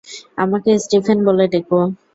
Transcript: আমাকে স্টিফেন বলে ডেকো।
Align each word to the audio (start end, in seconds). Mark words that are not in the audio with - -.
আমাকে 0.37 0.69
স্টিফেন 0.83 1.17
বলে 1.27 1.45
ডেকো। 1.53 1.79